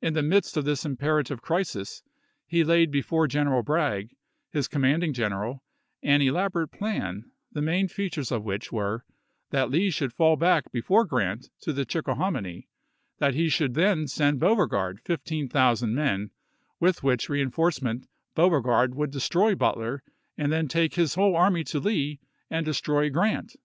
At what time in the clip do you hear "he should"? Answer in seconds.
13.34-13.74